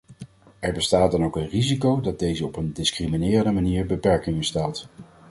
[0.59, 4.87] Er bestaat dan ook een risico dat deze op een discriminerende manier beperkingen stelt.